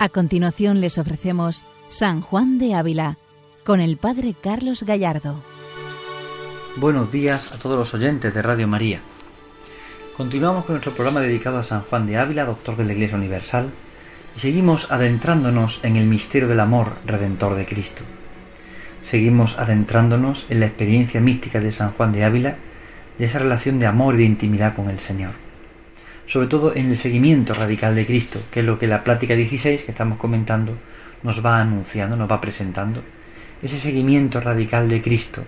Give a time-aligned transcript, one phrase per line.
[0.00, 3.18] A continuación les ofrecemos San Juan de Ávila
[3.64, 5.42] con el Padre Carlos Gallardo.
[6.76, 9.00] Buenos días a todos los oyentes de Radio María.
[10.16, 13.70] Continuamos con nuestro programa dedicado a San Juan de Ávila, doctor de la Iglesia Universal,
[14.36, 18.04] y seguimos adentrándonos en el misterio del amor redentor de Cristo.
[19.02, 22.56] Seguimos adentrándonos en la experiencia mística de San Juan de Ávila,
[23.18, 25.47] de esa relación de amor y de intimidad con el Señor
[26.28, 29.84] sobre todo en el seguimiento radical de Cristo, que es lo que la plática 16
[29.84, 30.74] que estamos comentando
[31.22, 33.02] nos va anunciando, nos va presentando.
[33.62, 35.42] Ese seguimiento radical de Cristo,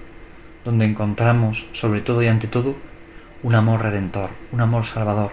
[0.64, 2.76] donde encontramos, sobre todo y ante todo,
[3.42, 5.32] un amor redentor, un amor salvador,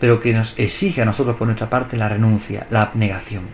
[0.00, 3.44] pero que nos exige a nosotros por nuestra parte la renuncia, la abnegación.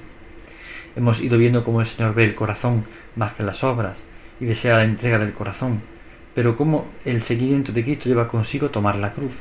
[0.97, 4.03] Hemos ido viendo cómo el Señor ve el corazón más que las obras
[4.41, 5.81] y desea la entrega del corazón,
[6.35, 9.35] pero cómo el seguimiento de Cristo lleva consigo tomar la cruz.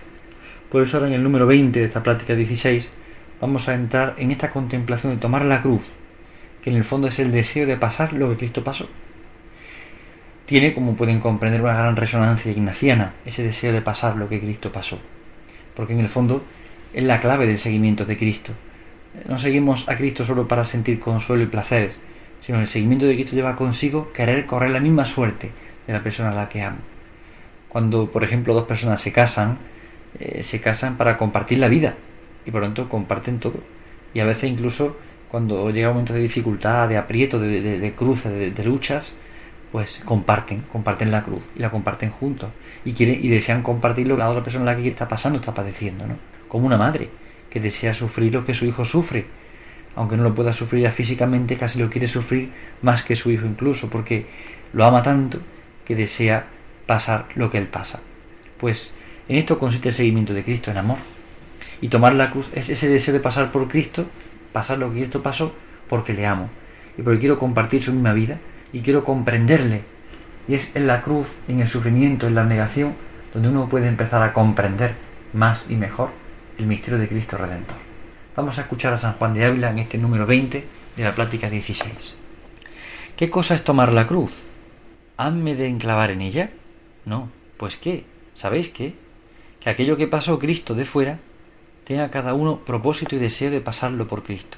[0.73, 2.89] Por eso ahora en el número 20 de esta plática 16
[3.39, 5.83] vamos a entrar en esta contemplación de tomar la cruz,
[6.63, 8.89] que en el fondo es el deseo de pasar lo que Cristo pasó.
[10.47, 14.71] Tiene, como pueden comprender, una gran resonancia ignaciana, ese deseo de pasar lo que Cristo
[14.71, 14.97] pasó.
[15.75, 16.43] Porque en el fondo
[16.91, 18.53] es la clave del seguimiento de Cristo.
[19.29, 21.99] No seguimos a Cristo solo para sentir consuelo y placeres,
[22.41, 25.51] sino el seguimiento de Cristo lleva consigo querer correr la misma suerte
[25.85, 26.79] de la persona a la que amo.
[27.69, 29.59] Cuando, por ejemplo, dos personas se casan,
[30.19, 31.95] eh, se casan para compartir la vida
[32.45, 33.59] y por lo tanto comparten todo.
[34.13, 34.97] Y a veces incluso
[35.33, 39.13] cuando llega un momento de dificultad, de aprieto, de, de, de de, luchas,
[39.71, 42.51] pues comparten, comparten la cruz y la comparten juntos.
[42.85, 46.05] Y, quieren, y desean compartirlo con la otra persona la que está pasando, está padeciendo,
[46.05, 46.17] ¿no?
[46.47, 47.09] Como una madre
[47.49, 49.25] que desea sufrir lo que su hijo sufre.
[49.95, 52.51] Aunque no lo pueda sufrir ya físicamente, casi lo quiere sufrir
[52.83, 54.27] más que su hijo incluso, porque
[54.73, 55.39] lo ama tanto
[55.83, 56.45] que desea
[56.85, 58.01] pasar lo que él pasa.
[58.59, 58.93] Pues
[59.29, 60.97] en esto consiste el seguimiento de Cristo en amor.
[61.81, 64.05] Y tomar la cruz es ese deseo de pasar por Cristo,
[64.51, 65.53] pasar lo que Cristo pasó,
[65.89, 66.49] porque le amo.
[66.97, 68.39] Y porque quiero compartir su misma vida
[68.71, 69.81] y quiero comprenderle.
[70.47, 72.93] Y es en la cruz, en el sufrimiento, en la negación,
[73.33, 74.95] donde uno puede empezar a comprender
[75.33, 76.11] más y mejor
[76.57, 77.77] el misterio de Cristo Redentor.
[78.35, 81.49] Vamos a escuchar a San Juan de Ávila en este número 20 de la plática
[81.49, 82.15] 16.
[83.15, 84.45] ¿Qué cosa es tomar la cruz?
[85.17, 86.51] ¿Hanme de enclavar en ella?
[87.05, 87.29] No.
[87.57, 88.05] Pues qué.
[88.33, 88.95] ¿Sabéis qué?
[89.63, 91.19] Que aquello que pasó Cristo de fuera
[91.85, 94.57] tenga cada uno propósito y deseo de pasarlo por Cristo.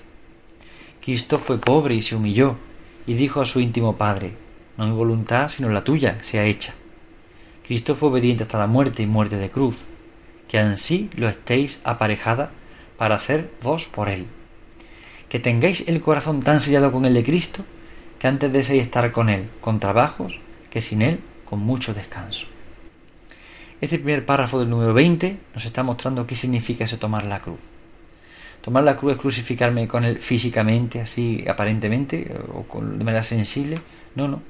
[1.01, 2.57] Cristo fue pobre y se humilló
[3.05, 4.33] y dijo a su íntimo Padre,
[4.77, 6.73] no mi voluntad sino la tuya sea hecha.
[7.67, 9.81] Cristo fue obediente hasta la muerte y muerte de cruz,
[10.47, 12.51] que ansí lo estéis aparejada
[12.97, 14.25] para hacer vos por él.
[15.29, 17.63] Que tengáis el corazón tan sellado con el de Cristo,
[18.17, 20.39] que antes deseéis estar con él con trabajos,
[20.71, 22.47] que sin él con mucho descanso.
[23.81, 27.59] Este primer párrafo del número 20 nos está mostrando qué significa eso tomar la cruz.
[28.61, 33.79] Tomar la cruz es crucificarme con él físicamente, así aparentemente, o con, de manera sensible.
[34.15, 34.41] No, no.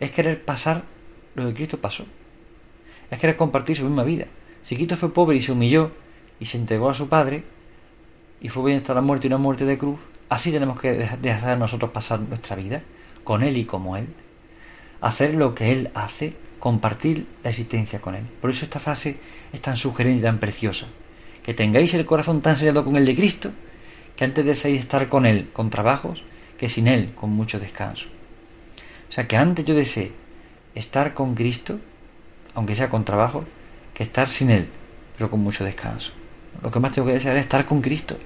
[0.00, 0.82] Es querer pasar
[1.36, 2.04] lo que Cristo pasó.
[3.10, 4.26] Es querer compartir su misma vida.
[4.62, 5.92] Si Cristo fue pobre y se humilló
[6.40, 7.44] y se entregó a su Padre,
[8.40, 11.56] y fue bien hasta la muerte y una muerte de cruz, así tenemos que dejar
[11.56, 12.82] nosotros pasar nuestra vida,
[13.22, 14.08] con Él y como Él.
[15.00, 18.24] Hacer lo que Él hace compartir la existencia con Él.
[18.40, 19.18] Por eso esta frase
[19.52, 20.86] es tan sugerente y tan preciosa.
[21.42, 23.52] Que tengáis el corazón tan sellado con el de Cristo,
[24.16, 26.24] que antes deseáis estar con Él con trabajos,
[26.58, 28.06] que sin Él con mucho descanso.
[29.08, 30.12] O sea, que antes yo desee
[30.74, 31.78] estar con Cristo,
[32.54, 33.44] aunque sea con trabajo,
[33.94, 34.68] que estar sin Él,
[35.16, 36.12] pero con mucho descanso.
[36.62, 38.18] Lo que más tengo que desear es estar con Cristo.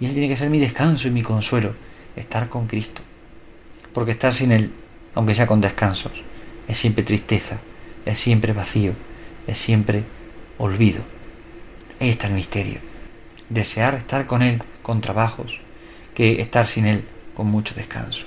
[0.00, 1.74] Y Él tiene que ser mi descanso y mi consuelo,
[2.14, 3.02] estar con Cristo.
[3.92, 4.70] Porque estar sin Él,
[5.14, 6.12] aunque sea con descansos,
[6.68, 7.58] es siempre tristeza,
[8.08, 8.94] es siempre vacío,
[9.46, 10.02] es siempre
[10.56, 11.02] olvido.
[12.00, 12.80] Ahí está el misterio.
[13.50, 15.60] Desear estar con Él con trabajos,
[16.14, 18.24] que estar sin Él con mucho descanso.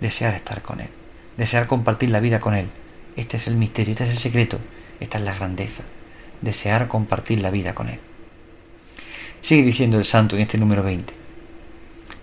[0.00, 0.90] Desear estar con Él,
[1.36, 2.68] desear compartir la vida con Él.
[3.16, 4.60] Este es el misterio, este es el secreto,
[5.00, 5.82] esta es la grandeza.
[6.40, 7.98] Desear compartir la vida con Él.
[9.40, 11.12] Sigue diciendo el santo en este número 20.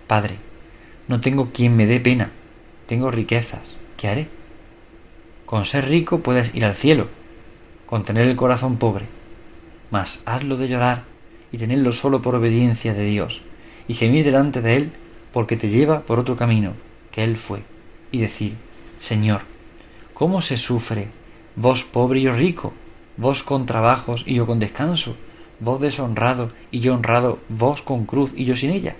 [0.06, 0.36] Padre,
[1.06, 2.30] no tengo quien me dé pena,
[2.86, 4.41] tengo riquezas, ¿qué haré?
[5.52, 7.08] Con ser rico puedes ir al cielo,
[7.84, 9.04] con tener el corazón pobre,
[9.90, 11.04] mas hazlo de llorar
[11.52, 13.42] y tenerlo solo por obediencia de Dios,
[13.86, 14.92] y gemir delante de Él
[15.30, 16.72] porque te lleva por otro camino
[17.10, 17.64] que Él fue,
[18.10, 18.54] y decir,
[18.96, 19.42] Señor,
[20.14, 21.08] ¿cómo se sufre,
[21.54, 22.72] vos pobre y yo rico,
[23.18, 25.18] vos con trabajos y yo con descanso,
[25.60, 28.96] vos deshonrado y yo honrado, vos con cruz y yo sin ella?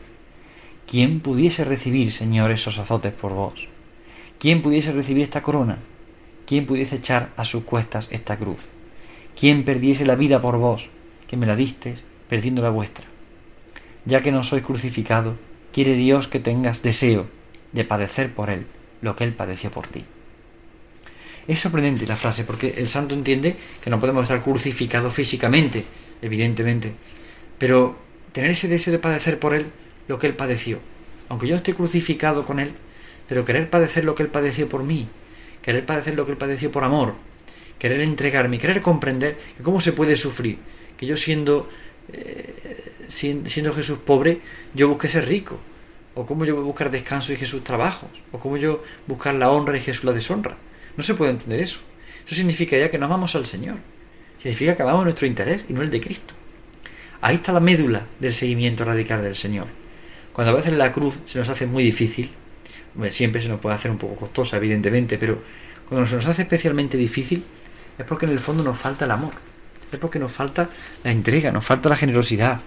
[0.86, 3.68] ¿Quién pudiese recibir, Señor, esos azotes por vos?
[4.38, 5.78] ¿Quién pudiese recibir esta corona?
[6.52, 8.68] ¿Quién pudiese echar a sus cuestas esta cruz?
[9.40, 10.90] ¿Quién perdiese la vida por vos,
[11.26, 13.06] que me la distes, perdiendo la vuestra?
[14.04, 15.38] Ya que no sois crucificado,
[15.72, 17.26] quiere Dios que tengas deseo
[17.72, 18.66] de padecer por Él
[19.00, 20.04] lo que Él padeció por ti.
[21.48, 25.86] Es sorprendente la frase porque el santo entiende que no podemos estar crucificados físicamente,
[26.20, 26.92] evidentemente,
[27.56, 27.96] pero
[28.32, 29.72] tener ese deseo de padecer por Él
[30.06, 30.80] lo que Él padeció.
[31.30, 32.74] Aunque yo esté crucificado con Él,
[33.26, 35.08] pero querer padecer lo que Él padeció por mí,
[35.62, 37.14] querer padecer lo que Él padeció por amor,
[37.78, 40.58] querer entregarme, querer comprender que cómo se puede sufrir,
[40.96, 41.68] que yo siendo,
[42.12, 44.40] eh, siendo Jesús pobre,
[44.74, 45.58] yo busque ser rico,
[46.14, 49.50] o cómo yo voy a buscar descanso y Jesús trabajos, o cómo yo buscar la
[49.50, 50.58] honra y Jesús la deshonra.
[50.96, 51.80] No se puede entender eso.
[52.26, 53.78] Eso significa ya que no amamos al Señor.
[54.38, 56.34] Significa que amamos nuestro interés y no el de Cristo.
[57.20, 59.68] Ahí está la médula del seguimiento radical del Señor.
[60.32, 62.30] Cuando a veces la cruz se nos hace muy difícil,
[63.10, 65.42] siempre se nos puede hacer un poco costosa, evidentemente, pero
[65.88, 67.44] cuando se nos hace especialmente difícil
[67.98, 69.32] es porque en el fondo nos falta el amor.
[69.90, 70.70] Es porque nos falta
[71.04, 72.60] la entrega, nos falta la generosidad,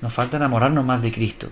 [0.00, 1.50] nos falta enamorarnos más de Cristo.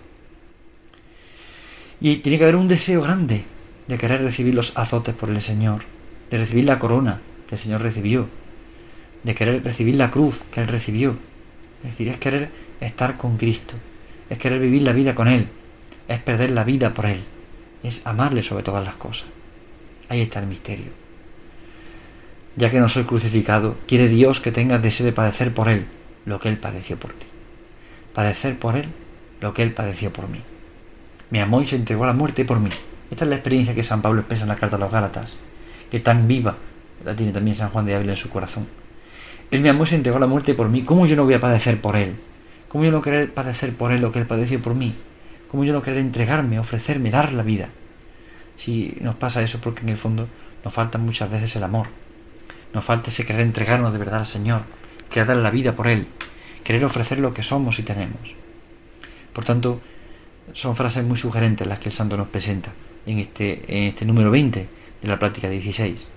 [2.00, 3.44] Y tiene que haber un deseo grande
[3.88, 5.82] de querer recibir los azotes por el Señor,
[6.30, 8.28] de recibir la corona que el Señor recibió,
[9.24, 11.18] de querer recibir la cruz que Él recibió.
[11.82, 12.50] Es decir, es querer
[12.80, 13.74] estar con Cristo,
[14.30, 15.48] es querer vivir la vida con Él,
[16.06, 17.20] es perder la vida por Él,
[17.82, 19.28] es amarle sobre todas las cosas.
[20.08, 20.92] Ahí está el misterio.
[22.56, 25.86] Ya que no soy crucificado, quiere Dios que tengas deseo de padecer por Él
[26.24, 27.26] lo que Él padeció por ti.
[28.12, 28.86] Padecer por Él
[29.40, 30.42] lo que Él padeció por mí
[31.30, 32.70] me amó y se entregó a la muerte por mí.
[33.10, 35.36] Esta es la experiencia que San Pablo expresa en la carta a los Gálatas,
[35.90, 36.56] que tan viva
[37.04, 38.66] la tiene también San Juan de Ávila en su corazón.
[39.50, 40.82] Él me amó y se entregó a la muerte por mí.
[40.82, 42.16] ¿Cómo yo no voy a padecer por Él?
[42.68, 44.94] ¿Cómo yo no querer padecer por Él lo que Él padeció por mí?
[45.48, 47.70] ¿Cómo yo no querer entregarme, ofrecerme, dar la vida?
[48.56, 50.28] Si nos pasa eso porque en el fondo
[50.64, 51.88] nos falta muchas veces el amor.
[52.74, 54.62] Nos falta ese querer entregarnos de verdad al Señor,
[55.10, 56.06] querer dar la vida por Él,
[56.64, 58.34] querer ofrecer lo que somos y tenemos.
[59.32, 59.80] Por tanto,
[60.52, 62.72] son frases muy sugerentes las que el santo nos presenta
[63.06, 64.68] en este, este número 20
[65.00, 66.08] de la práctica 16.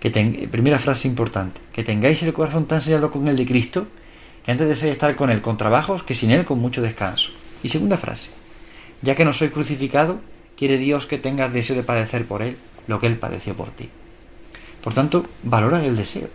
[0.00, 3.88] Que primera frase importante, que tengáis el corazón tan sellado con el de Cristo,
[4.44, 7.32] que antes deseáis estar con Él con trabajos, que sin Él con mucho descanso.
[7.62, 8.30] Y segunda frase,
[9.02, 10.20] ya que no soy crucificado,
[10.56, 12.56] quiere Dios que tengas deseo de padecer por Él
[12.86, 13.90] lo que Él padeció por ti.
[14.82, 16.28] Por tanto, valora el deseo.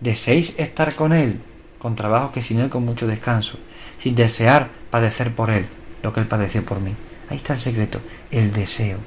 [0.00, 1.40] Deseéis estar con Él,
[1.78, 3.58] con trabajos que sin Él con mucho descanso,
[3.98, 5.66] sin desear padecer por Él,
[6.02, 6.94] lo que Él padeció por mí.
[7.28, 8.00] Ahí está el secreto,
[8.30, 8.98] el deseo,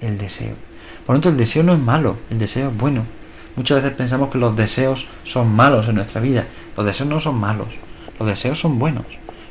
[0.00, 0.54] el deseo.
[1.06, 3.04] Por lo tanto, el deseo no es malo, el deseo es bueno.
[3.56, 6.46] Muchas veces pensamos que los deseos son malos en nuestra vida.
[6.76, 7.68] Los deseos no son malos,
[8.18, 9.06] los deseos son buenos.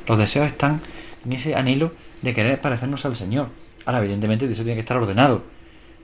[0.10, 0.82] Los deseos están
[1.24, 3.50] en ese anhelo de querer parecernos al Señor.
[3.86, 5.44] Ahora, evidentemente, el deseo tiene que estar ordenado.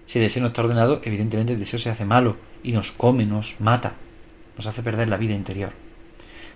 [0.06, 3.26] Si el deseo no está ordenado, evidentemente el deseo se hace malo y nos come,
[3.26, 3.94] nos mata,
[4.56, 5.72] nos hace perder la vida interior.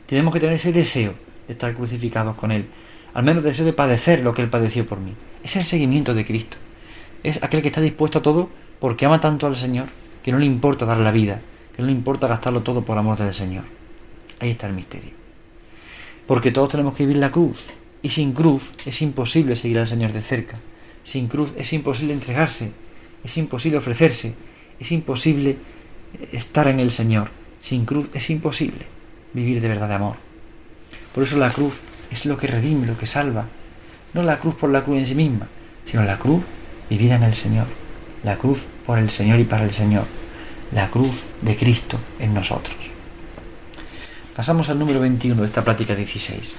[0.05, 1.15] Tenemos que tener ese deseo
[1.47, 2.67] de estar crucificados con Él,
[3.15, 5.15] al menos deseo de padecer lo que Él padeció por mí.
[5.43, 6.57] Es el seguimiento de Cristo.
[7.23, 9.87] Es aquel que está dispuesto a todo porque ama tanto al Señor
[10.21, 11.41] que no le importa dar la vida,
[11.75, 13.63] que no le importa gastarlo todo por amor del Señor.
[14.39, 15.18] Ahí está el misterio.
[16.29, 17.69] Porque todos tenemos que vivir la cruz.
[18.03, 20.59] Y sin cruz es imposible seguir al Señor de cerca.
[21.03, 22.71] Sin cruz es imposible entregarse.
[23.23, 24.35] Es imposible ofrecerse.
[24.79, 25.57] Es imposible
[26.31, 27.31] estar en el Señor.
[27.57, 28.85] Sin cruz es imposible
[29.33, 30.17] vivir de verdad de amor.
[31.15, 31.79] Por eso la cruz
[32.11, 33.47] es lo que redime, lo que salva.
[34.13, 35.47] No la cruz por la cruz en sí misma,
[35.85, 36.43] sino la cruz
[36.91, 37.65] vivida en el Señor.
[38.23, 40.05] La cruz por el Señor y para el Señor.
[40.73, 42.98] La cruz de Cristo en nosotros.
[44.39, 46.53] Pasamos al número 21 de esta plática 16.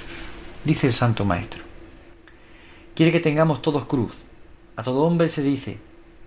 [0.67, 1.63] Dice el Santo Maestro.
[2.95, 4.19] Quiere que tengamos todos cruz.
[4.77, 5.79] A todo hombre se dice,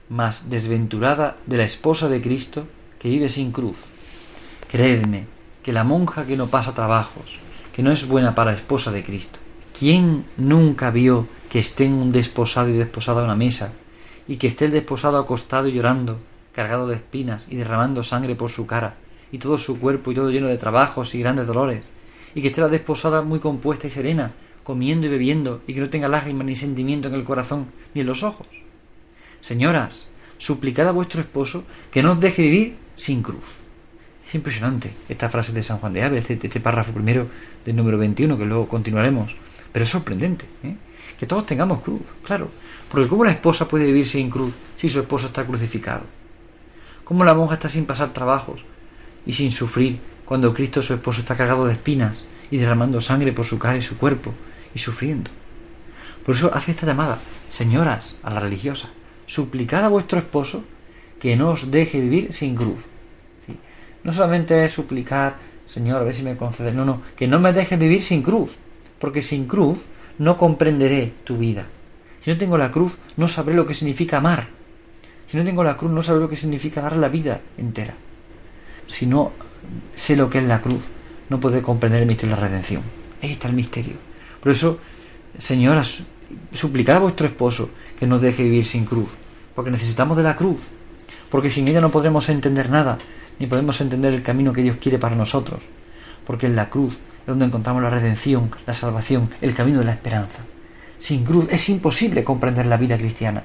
[0.09, 2.65] más desventurada de la esposa de Cristo
[2.97, 3.77] que vive sin cruz.
[4.67, 5.27] Creedme
[5.61, 7.37] que la monja que no pasa trabajos,
[7.71, 9.37] que no es buena para esposa de Cristo.
[9.77, 13.73] ¿Quién nunca vio que estén un desposado y desposada a una mesa,
[14.27, 16.17] y que esté el desposado acostado y llorando,
[16.51, 18.95] cargado de espinas y derramando sangre por su cara,
[19.33, 21.89] y todo su cuerpo y todo lleno de trabajos y grandes dolores,
[22.35, 24.31] y que esté la desposada muy compuesta y serena,
[24.63, 28.07] comiendo y bebiendo, y que no tenga lágrimas ni sentimiento en el corazón ni en
[28.07, 28.45] los ojos?
[29.41, 33.57] Señoras, suplicad a vuestro esposo que no os deje vivir sin cruz.
[34.27, 37.25] Es impresionante esta frase de San Juan de Ávila, este, este, párrafo primero
[37.65, 39.35] del número 21, que luego continuaremos.
[39.71, 40.75] Pero es sorprendente ¿eh?
[41.17, 42.51] que todos tengamos cruz, claro.
[42.91, 46.03] Porque ¿cómo la esposa puede vivir sin cruz si su esposo está crucificado?
[47.03, 48.63] ¿Cómo la monja está sin pasar trabajos
[49.25, 53.45] y sin sufrir cuando Cristo, su esposo, está cargado de espinas y derramando sangre por
[53.45, 54.33] su cara y su cuerpo
[54.73, 55.31] y sufriendo?
[56.25, 58.89] Por eso hace esta llamada, señoras, a la religiosa,
[59.25, 60.63] suplicad a vuestro esposo
[61.19, 62.85] que no os deje vivir sin cruz.
[64.03, 65.37] No solamente es suplicar,
[65.67, 66.71] Señor, a ver si me concede.
[66.71, 68.57] No, no, que no me deje vivir sin cruz.
[68.99, 69.85] Porque sin cruz
[70.19, 71.65] no comprenderé tu vida.
[72.19, 74.49] Si no tengo la cruz, no sabré lo que significa amar.
[75.27, 77.95] Si no tengo la cruz, no sabré lo que significa dar la vida entera.
[78.93, 79.31] Si no
[79.95, 80.83] sé lo que es la cruz,
[81.27, 82.83] no podré comprender el misterio de la redención.
[83.23, 83.95] Ahí está el misterio.
[84.39, 84.77] Por eso,
[85.35, 86.03] señoras,
[86.51, 89.15] suplicad a vuestro esposo que nos deje vivir sin cruz,
[89.55, 90.67] porque necesitamos de la cruz,
[91.31, 92.99] porque sin ella no podremos entender nada,
[93.39, 95.63] ni podemos entender el camino que Dios quiere para nosotros,
[96.23, 99.93] porque en la cruz es donde encontramos la redención, la salvación, el camino de la
[99.93, 100.43] esperanza.
[100.99, 103.41] Sin cruz es imposible comprender la vida cristiana.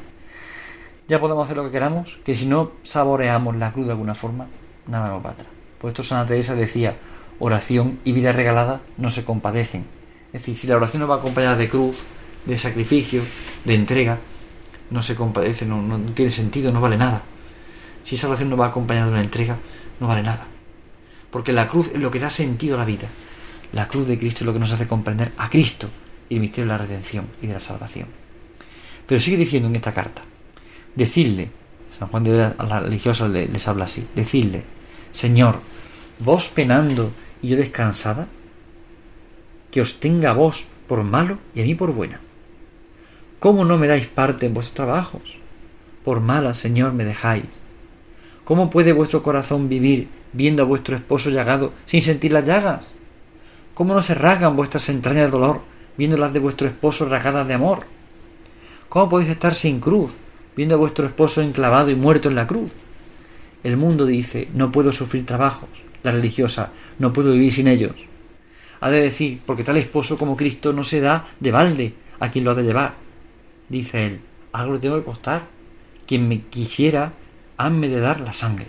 [1.09, 4.49] Ya podemos hacer lo que queramos, que si no saboreamos la cruz de alguna forma,
[4.89, 5.47] nada nos va atrás.
[5.79, 6.97] Por esto Santa Teresa decía,
[7.39, 9.87] oración y vida regalada no se compadecen.
[10.33, 12.03] Es decir, si la oración no va acompañada de cruz,
[12.45, 13.23] de sacrificio,
[13.65, 14.19] de entrega,
[14.91, 17.23] no se compadece, no, tiene sentido, no vale nada.
[18.03, 19.57] Si esa oración no va acompañada de una entrega,
[20.01, 20.47] no vale nada.
[21.31, 23.09] Porque la cruz es lo que da sentido a la vida.
[23.73, 25.91] La cruz de Cristo es lo que nos hace comprender a Cristo
[26.29, 28.09] y el misterio de la redención y de la salvación.
[29.07, 30.23] Pero sigue diciendo en esta carta,
[30.95, 31.51] decirle,
[31.99, 34.65] San Juan de Vera a las religiosas les habla así, decirle,
[35.13, 35.61] Señor,
[36.19, 37.11] vos penando
[37.43, 38.29] y yo descansada,
[39.71, 42.21] que os tenga a vos por malo y a mí por buena.
[43.39, 45.39] ¿Cómo no me dais parte en vuestros trabajos?
[46.05, 47.61] Por mala, Señor, me dejáis.
[48.45, 52.95] ¿Cómo puede vuestro corazón vivir viendo a vuestro esposo llagado sin sentir las llagas?
[53.75, 55.61] ¿Cómo no se rasgan vuestras entrañas de dolor
[55.97, 57.87] viendo las de vuestro esposo rasgadas de amor?
[58.89, 60.17] ¿Cómo podéis estar sin cruz
[60.57, 62.73] viendo a vuestro esposo enclavado y muerto en la cruz?
[63.65, 65.69] El mundo dice, no puedo sufrir trabajos.
[66.03, 68.07] La religiosa, no puedo vivir sin ellos.
[68.81, 72.45] Ha de decir, porque tal esposo como Cristo no se da de balde a quien
[72.45, 72.95] lo ha de llevar.
[73.69, 74.21] Dice él,
[74.53, 75.47] algo le tengo que costar.
[76.07, 77.13] Quien me quisiera,
[77.57, 78.67] hanme de dar la sangre.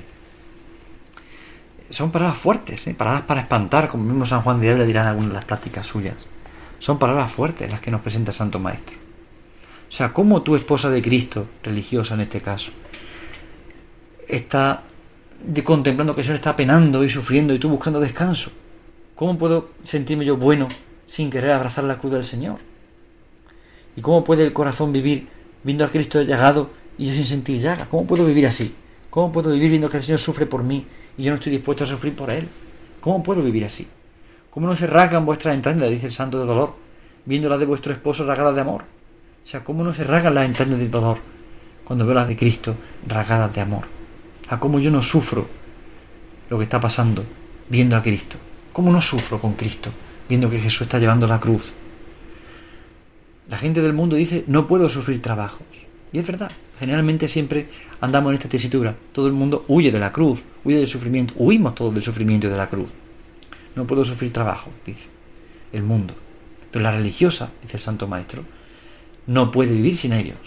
[1.89, 2.93] Son palabras fuertes, ¿eh?
[2.93, 5.87] palabras para espantar, como mismo San Juan de Ávila dirá en algunas de las prácticas
[5.87, 6.15] suyas.
[6.77, 8.95] Son palabras fuertes las que nos presenta el Santo Maestro.
[9.89, 12.71] O sea, ¿cómo tu esposa de Cristo, religiosa en este caso,
[14.29, 14.83] está
[15.63, 18.51] contemplando que el Señor está penando y sufriendo y tú buscando descanso?
[19.15, 20.67] ¿Cómo puedo sentirme yo bueno
[21.05, 22.59] sin querer abrazar la cruz del Señor?
[23.95, 25.27] ¿Y cómo puede el corazón vivir
[25.63, 27.87] viendo a Cristo llegado y yo sin sentir llaga?
[27.89, 28.73] ¿Cómo puedo vivir así?
[29.09, 30.85] ¿Cómo puedo vivir viendo que el Señor sufre por mí
[31.17, 32.47] y yo no estoy dispuesto a sufrir por Él?
[33.01, 33.87] ¿Cómo puedo vivir así?
[34.49, 36.75] ¿Cómo no se rasgan vuestras entrañas, dice el santo de dolor,
[37.25, 38.83] viendo las de vuestro esposo rasgadas de amor?
[38.83, 41.17] O sea, ¿cómo no se rasgan las entrañas de dolor
[41.83, 42.75] cuando veo las de Cristo
[43.07, 43.98] rasgadas de amor?
[44.49, 45.47] ¿A cómo yo no sufro
[46.49, 47.23] lo que está pasando
[47.69, 48.37] viendo a Cristo?
[48.73, 49.91] ¿Cómo no sufro con Cristo
[50.27, 51.73] viendo que Jesús está llevando la cruz?
[53.47, 55.65] La gente del mundo dice, no puedo sufrir trabajos.
[56.11, 57.69] Y es verdad, generalmente siempre
[58.01, 58.95] andamos en esta tesitura.
[59.11, 62.49] Todo el mundo huye de la cruz, huye del sufrimiento, huimos todos del sufrimiento y
[62.49, 62.89] de la cruz.
[63.75, 65.09] No puedo sufrir trabajo, dice
[65.73, 66.15] el mundo.
[66.71, 68.43] Pero la religiosa, dice el Santo Maestro,
[69.27, 70.37] no puede vivir sin ellos.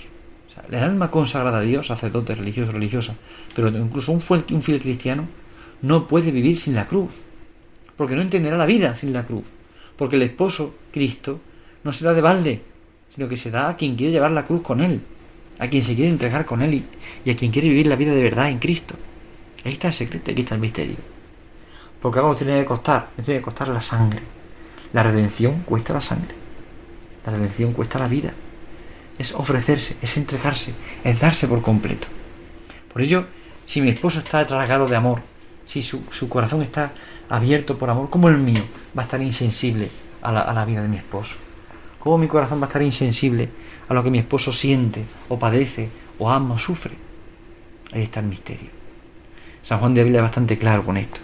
[0.69, 3.15] El alma consagrada a Dios, sacerdote, religioso, religiosa,
[3.55, 5.27] pero incluso un, un fiel cristiano,
[5.81, 7.23] no puede vivir sin la cruz.
[7.97, 9.45] Porque no entenderá la vida sin la cruz.
[9.97, 11.41] Porque el esposo, Cristo,
[11.85, 12.63] no se da de balde,
[13.15, 15.03] sino que se da a quien quiere llevar la cruz con él,
[15.59, 16.85] a quien se quiere entregar con él
[17.25, 18.95] y, a quien quiere vivir la vida de verdad en Cristo.
[19.65, 20.97] Ahí está el secreto, aquí está el misterio.
[22.01, 24.21] Porque algo tiene que costar, tiene que costar la sangre.
[24.93, 26.35] La redención cuesta la sangre.
[27.25, 28.33] La redención cuesta la vida.
[29.19, 32.09] Es ofrecerse, es entregarse, es darse por completo.
[32.93, 33.27] Por ello,
[33.67, 35.23] si mi esposo está tragado de amor,
[35.65, 36.93] si su, corazón está
[37.29, 38.63] abierto por amor, como el mío
[38.97, 39.91] va a estar insensible
[40.23, 41.37] a la, a la vida de mi esposo?
[41.99, 43.49] ¿Cómo mi corazón va a estar insensible
[43.89, 45.89] a lo que mi esposo siente, o padece,
[46.19, 46.97] o ama, o sufre?
[47.93, 48.71] Ahí está el misterio.
[49.63, 51.21] San Juan de Ávila es bastante claro con esto.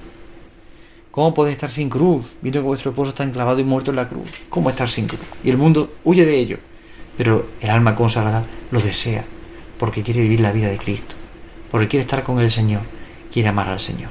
[1.11, 4.07] ¿Cómo podéis estar sin cruz, viendo que vuestro esposo está enclavado y muerto en la
[4.07, 4.30] cruz?
[4.49, 5.21] ¿Cómo estar sin cruz?
[5.42, 6.59] Y el mundo huye de ello.
[7.18, 9.25] Pero el alma consagrada lo desea,
[9.78, 11.16] porque quiere vivir la vida de Cristo,
[11.70, 12.82] porque quiere estar con el Señor,
[13.30, 14.10] quiere amar al Señor.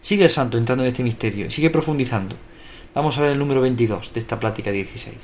[0.00, 2.34] Sigue el santo entrando en este misterio y sigue profundizando.
[2.94, 5.14] Vamos a ver el número 22 de esta plática 16.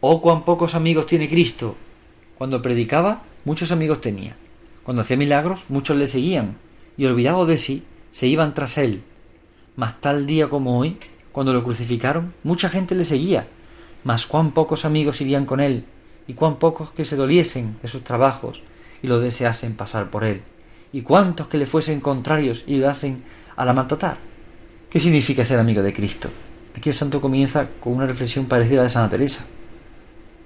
[0.00, 1.74] Oh, cuán pocos amigos tiene Cristo.
[2.36, 4.36] Cuando predicaba, muchos amigos tenía.
[4.82, 6.58] Cuando hacía milagros, muchos le seguían,
[6.98, 9.02] y olvidados de sí, se iban tras él.
[9.76, 10.98] Mas tal día como hoy,
[11.32, 13.48] cuando lo crucificaron, mucha gente le seguía,
[14.04, 15.86] mas cuán pocos amigos irían con él,
[16.26, 18.62] y cuán pocos que se doliesen de sus trabajos
[19.02, 20.42] y lo deseasen pasar por él,
[20.92, 23.22] y cuántos que le fuesen contrarios y ayudasen
[23.56, 24.16] a la maltratar.
[24.88, 26.28] ¿Qué significa ser amigo de Cristo?
[26.76, 29.44] Aquí el santo comienza con una reflexión parecida a de Santa Teresa.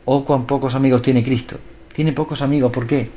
[0.04, 1.58] Oh, cuán pocos amigos tiene Cristo.
[1.92, 3.10] Tiene pocos amigos, ¿por qué?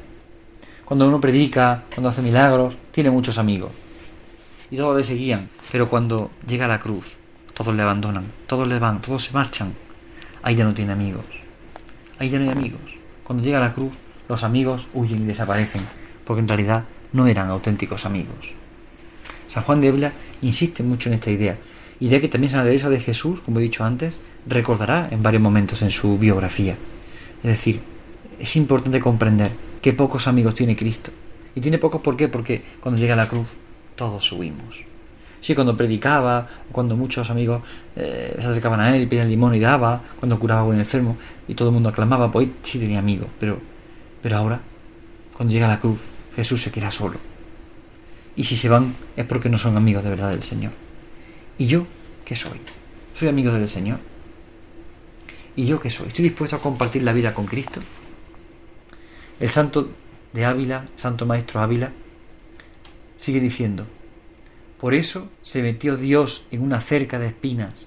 [0.85, 3.71] Cuando uno predica, cuando hace milagros, tiene muchos amigos.
[4.69, 5.49] Y todos le seguían.
[5.71, 7.15] Pero cuando llega la cruz,
[7.53, 9.73] todos le abandonan, todos le van, todos se marchan.
[10.43, 11.40] ahí ya no tiene amigos.
[12.21, 12.99] Ahí ya no hay amigos.
[13.23, 13.95] Cuando llega la cruz,
[14.29, 15.81] los amigos huyen y desaparecen,
[16.23, 18.53] porque en realidad no eran auténticos amigos.
[19.47, 20.11] San Juan de Ávila
[20.43, 21.57] insiste mucho en esta idea,
[21.99, 25.81] idea que también Santa Teresa de Jesús, como he dicho antes, recordará en varios momentos
[25.81, 26.75] en su biografía.
[27.41, 27.81] Es decir,
[28.37, 31.09] es importante comprender que pocos amigos tiene Cristo.
[31.55, 32.27] Y tiene pocos ¿por qué?
[32.27, 33.47] Porque cuando llega la cruz
[33.95, 34.90] todos subimos.
[35.41, 37.63] Sí, cuando predicaba, cuando muchos amigos
[37.95, 41.17] eh, se acercaban a él pedían limón y daba, cuando curaba a un enfermo
[41.47, 43.27] y todo el mundo aclamaba, pues sí tenía amigos.
[43.39, 43.59] Pero,
[44.21, 44.61] pero ahora,
[45.35, 45.99] cuando llega la cruz,
[46.35, 47.19] Jesús se queda solo.
[48.35, 50.71] Y si se van es porque no son amigos de verdad del Señor.
[51.57, 51.87] ¿Y yo
[52.23, 52.59] qué soy?
[53.15, 53.99] ¿Soy amigo del Señor?
[55.55, 56.07] ¿Y yo qué soy?
[56.07, 57.81] ¿Estoy dispuesto a compartir la vida con Cristo?
[59.39, 59.89] El santo
[60.33, 61.91] de Ávila, santo maestro Ávila,
[63.17, 63.87] sigue diciendo,
[64.81, 67.85] por eso se metió Dios en una cerca de espinas,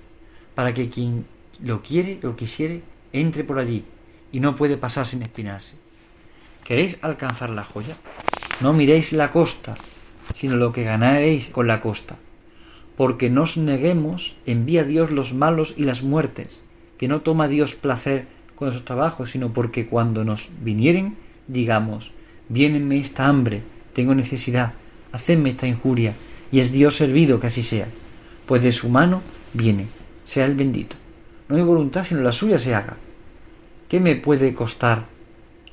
[0.55, 1.27] para que quien
[1.61, 2.83] lo quiere o quisiere
[3.13, 3.85] entre por allí
[4.31, 5.79] y no puede pasar sin espinarse.
[6.63, 7.97] ¿Queréis alcanzar la joya?
[8.61, 9.75] No miréis la costa,
[10.35, 12.17] sino lo que ganaréis con la costa.
[12.97, 16.61] Porque nos neguemos, envía Dios los malos y las muertes,
[16.97, 21.17] que no toma Dios placer con esos trabajos, sino porque cuando nos vinieren,
[21.49, 22.13] digamos,
[22.49, 24.75] viénenme esta hambre, tengo necesidad,
[25.11, 26.15] hacedme esta injuria,
[26.54, 27.88] y es Dios servido que así sea,
[28.46, 29.23] pues de su mano
[29.54, 29.87] viene,
[30.23, 30.94] sea el bendito.
[31.49, 32.96] No mi voluntad, sino la suya se haga.
[33.88, 35.06] ¿Qué me puede costar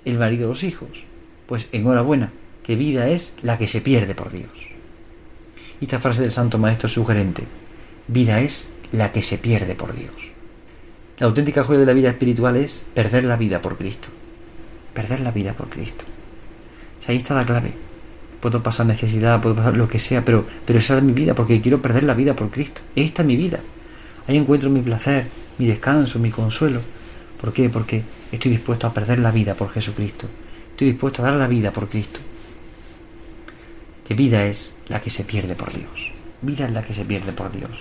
[0.06, 1.06] el marido de los hijos?
[1.46, 2.32] Pues enhorabuena,
[2.64, 4.50] que vida es la que se pierde por Dios.
[5.80, 7.44] Y esta frase del Santo Maestro sugerente,
[8.08, 10.16] vida es la que se pierde por Dios.
[11.20, 14.08] La auténtica joya de la vida espiritual es perder la vida por Cristo.
[14.96, 16.06] Perder la vida por Cristo.
[17.08, 17.91] ahí está la clave.
[18.42, 21.62] Puedo pasar necesidad, puedo pasar lo que sea, pero, pero esa es mi vida, porque
[21.62, 22.82] quiero perder la vida por Cristo.
[22.96, 23.60] Esta es mi vida.
[24.28, 25.28] Ahí encuentro mi placer,
[25.58, 26.82] mi descanso, mi consuelo.
[27.40, 27.70] ¿Por qué?
[27.70, 30.28] Porque estoy dispuesto a perder la vida por Jesucristo.
[30.72, 32.20] Estoy dispuesto a dar la vida por Cristo.
[34.08, 36.12] Que vida es la que se pierde por Dios.
[36.42, 37.72] Vida es la que se pierde por Dios.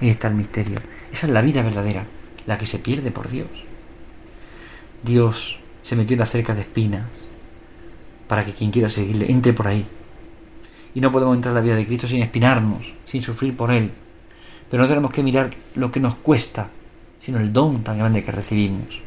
[0.00, 0.78] Ahí está el misterio.
[1.12, 2.04] Esa es la vida verdadera,
[2.46, 3.48] la que se pierde por Dios.
[5.02, 7.06] Dios se metió en la cerca de espinas
[8.28, 9.86] para que quien quiera seguirle entre por ahí.
[10.94, 13.90] Y no podemos entrar en la vida de Cristo sin espinarnos, sin sufrir por Él.
[14.70, 16.68] Pero no tenemos que mirar lo que nos cuesta,
[17.20, 19.00] sino el don tan grande que recibimos.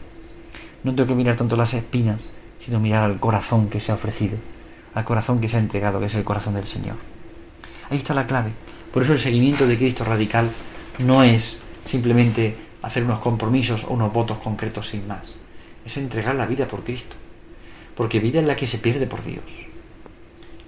[0.83, 4.37] No tengo que mirar tanto las espinas, sino mirar al corazón que se ha ofrecido,
[4.93, 6.95] al corazón que se ha entregado, que es el corazón del Señor.
[7.89, 8.51] Ahí está la clave.
[8.91, 10.49] Por eso el seguimiento de Cristo radical
[10.99, 15.35] no es simplemente hacer unos compromisos o unos votos concretos sin más
[15.85, 17.15] es entregar la vida por Cristo,
[17.95, 19.43] porque vida es la que se pierde por Dios.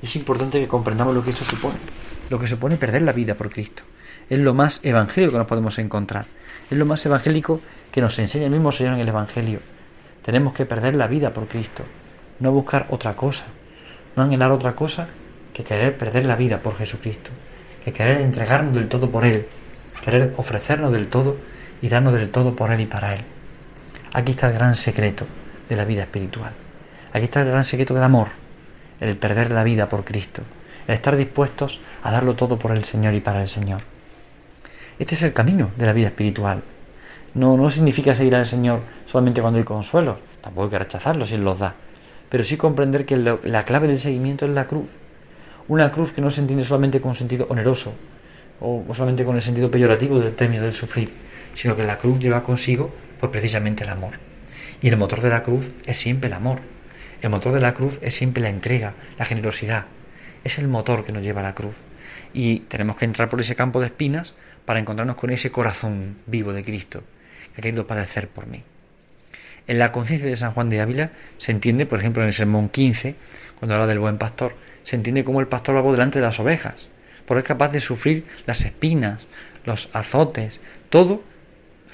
[0.01, 1.77] Es importante que comprendamos lo que esto supone,
[2.29, 3.83] lo que supone perder la vida por Cristo.
[4.29, 6.27] Es lo más evangélico que nos podemos encontrar,
[6.69, 9.59] es lo más evangélico que nos enseña el mismo Señor en el Evangelio.
[10.23, 11.83] Tenemos que perder la vida por Cristo,
[12.39, 13.45] no buscar otra cosa,
[14.15, 15.07] no anhelar otra cosa
[15.53, 17.31] que querer perder la vida por Jesucristo,
[17.83, 19.47] que querer entregarnos del todo por Él,
[20.03, 21.37] querer ofrecernos del todo
[21.81, 23.21] y darnos del todo por Él y para Él.
[24.13, 25.25] Aquí está el gran secreto
[25.69, 26.51] de la vida espiritual.
[27.13, 28.27] Aquí está el gran secreto del amor,
[28.99, 30.41] el perder la vida por Cristo,
[30.87, 33.81] el estar dispuestos a darlo todo por el Señor y para el Señor.
[34.99, 36.63] Este es el camino de la vida espiritual.
[37.33, 41.35] No, no significa seguir al Señor solamente cuando hay consuelo, tampoco hay que rechazarlo si
[41.35, 41.75] Él los da,
[42.29, 44.89] pero sí comprender que la clave del seguimiento es la cruz.
[45.67, 47.93] Una cruz que no se entiende solamente con sentido oneroso
[48.59, 51.11] o solamente con el sentido peyorativo del término del sufrir,
[51.55, 54.13] sino que la cruz lleva consigo pues precisamente el amor.
[54.81, 56.59] Y el motor de la cruz es siempre el amor.
[57.21, 59.85] El motor de la cruz es siempre la entrega, la generosidad.
[60.43, 61.75] Es el motor que nos lleva a la cruz.
[62.33, 66.53] Y tenemos que entrar por ese campo de espinas para encontrarnos con ese corazón vivo
[66.53, 67.03] de Cristo
[67.55, 68.63] que ha querido padecer por mí.
[69.65, 72.69] En la conciencia de San Juan de Ávila se entiende, por ejemplo, en el sermón
[72.69, 73.15] 15,
[73.59, 76.87] cuando habla del buen pastor, se entiende como el pastor va delante de las ovejas,
[77.25, 79.27] porque es capaz de sufrir las espinas,
[79.65, 81.23] los azotes, todo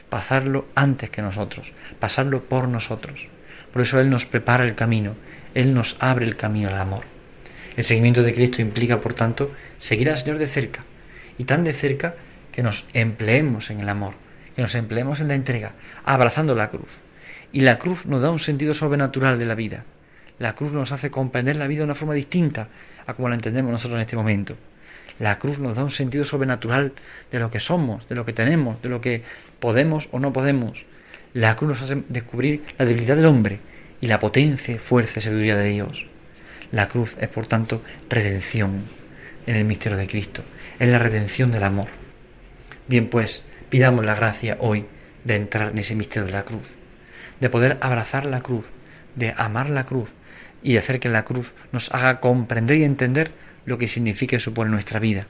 [0.09, 3.29] pasarlo antes que nosotros, pasarlo por nosotros.
[3.73, 5.15] Por eso Él nos prepara el camino,
[5.55, 7.03] Él nos abre el camino al amor.
[7.75, 10.83] El seguimiento de Cristo implica, por tanto, seguir al Señor de cerca,
[11.37, 12.15] y tan de cerca
[12.51, 14.13] que nos empleemos en el amor,
[14.55, 15.73] que nos empleemos en la entrega,
[16.05, 16.89] abrazando la cruz.
[17.51, 19.85] Y la cruz nos da un sentido sobrenatural de la vida.
[20.39, 22.67] La cruz nos hace comprender la vida de una forma distinta
[23.05, 24.55] a como la entendemos nosotros en este momento.
[25.19, 26.93] La cruz nos da un sentido sobrenatural
[27.31, 29.23] de lo que somos, de lo que tenemos, de lo que
[29.59, 30.85] podemos o no podemos.
[31.33, 33.59] La cruz nos hace descubrir la debilidad del hombre
[34.01, 36.05] y la potencia, fuerza y sabiduría de Dios.
[36.71, 38.83] La cruz es, por tanto, redención
[39.47, 40.43] en el misterio de Cristo.
[40.77, 41.87] Es la redención del amor.
[42.87, 44.85] Bien, pues, pidamos la gracia hoy
[45.23, 46.67] de entrar en ese misterio de la cruz,
[47.39, 48.65] de poder abrazar la cruz,
[49.15, 50.09] de amar la cruz
[50.61, 53.31] y de hacer que la cruz nos haga comprender y entender
[53.65, 55.25] lo que significa y supone nuestra vida,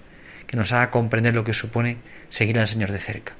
[0.47, 3.35] que nos haga comprender lo que supone seguir al Señor de cerca.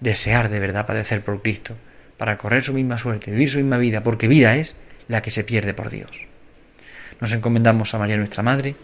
[0.00, 1.76] Desear de verdad padecer por Cristo,
[2.16, 4.76] para correr su misma suerte, vivir su misma vida, porque vida es
[5.08, 6.10] la que se pierde por Dios.
[7.20, 8.74] Nos encomendamos a María nuestra Madre,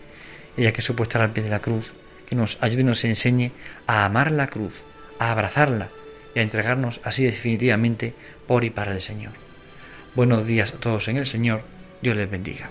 [0.57, 1.93] ella que supo estar al pie de la cruz,
[2.29, 3.53] que nos ayude y nos enseñe
[3.87, 4.75] a amar la cruz,
[5.19, 5.89] a abrazarla
[6.35, 8.15] y a entregarnos así definitivamente
[8.47, 9.33] por y para el Señor.
[10.15, 11.63] Buenos días a todos en el Señor,
[12.03, 12.69] Dios les bendiga.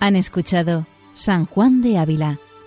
[0.00, 2.38] Han escuchado San Juan de Ávila,